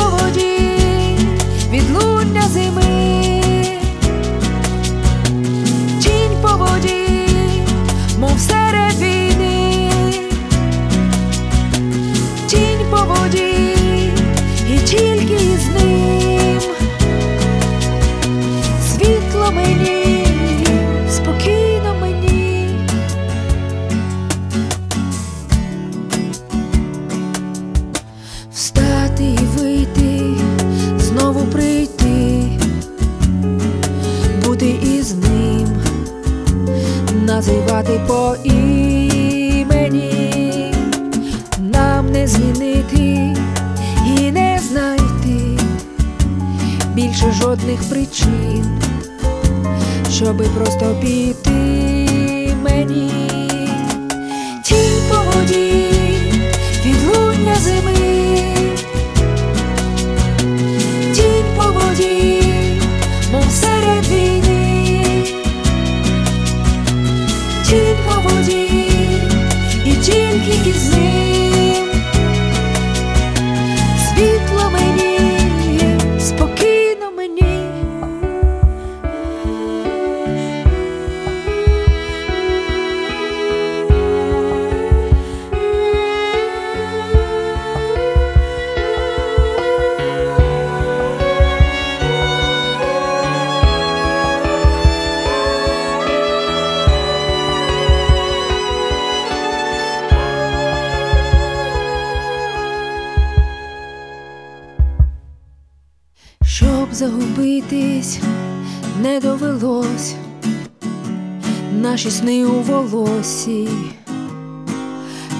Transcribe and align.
бути 34.64 34.86
із 34.86 35.14
ним, 35.14 35.68
називати 37.26 38.00
по 38.06 38.36
імені, 38.44 40.12
нам 41.58 42.12
не 42.12 42.26
змінити 42.26 43.36
і 44.06 44.32
не 44.32 44.60
знайти 44.68 45.58
більше 46.94 47.32
жодних 47.32 47.82
причин, 47.90 48.80
щоби 50.10 50.44
просто 50.44 50.96
піти 51.00 51.50
мені. 52.62 53.43
Тінь 67.68 67.96
по 68.06 68.20
воді, 68.20 68.68
і 69.84 69.94
тільки 69.94 70.68
із 70.70 70.90
загубитись 106.94 108.18
не 109.02 109.20
довелось, 109.20 110.14
наші 111.72 112.10
сни 112.10 112.44
у 112.44 112.60
волосі 112.60 113.68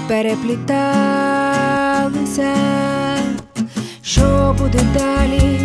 перепліталися, 0.08 2.54
що 4.02 4.56
буде 4.58 4.80
далі, 4.94 5.60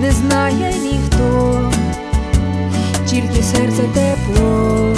не 0.00 0.12
знає 0.12 0.74
ніхто, 0.82 1.72
тільки 3.06 3.42
серце 3.42 3.82
тепло. 3.94 4.94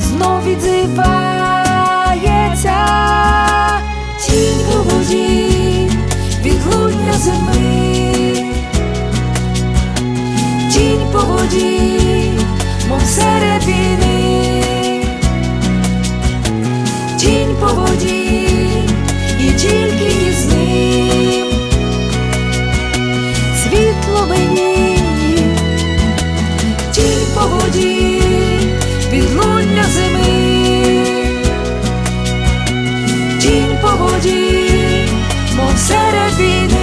Знов 0.00 0.44
відзивається 0.46 2.76
тінь 4.20 4.60
по 4.72 4.82
воді, 4.82 5.90
відлуння 6.44 7.12
зими, 7.12 7.77
по 11.18 11.24
воді, 11.24 12.32
мов 12.88 13.02
середини, 13.02 14.42
тінь 17.18 17.56
по 17.60 17.66
воді, 17.66 18.38
і 19.40 19.50
тільки 19.50 20.28
із 20.28 20.46
ним. 20.46 21.46
Світло 23.62 24.26
мені, 24.28 24.98
тінь 26.92 27.26
по 27.34 27.46
воді, 27.46 28.22
відлуння 29.12 29.84
зими, 29.94 31.04
тінь 33.40 33.78
по 33.82 34.04
воді, 34.04 34.70
мов 35.56 35.78
середини. 35.78 36.77